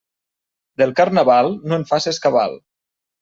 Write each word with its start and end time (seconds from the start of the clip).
Del 0.81 0.93
Carnaval, 0.99 1.49
no 1.73 1.77
en 1.81 1.83
faces 1.91 2.19
cabal. 2.25 2.57